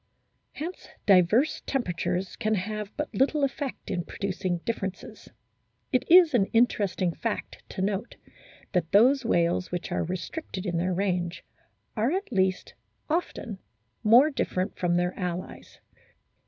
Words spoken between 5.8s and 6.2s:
It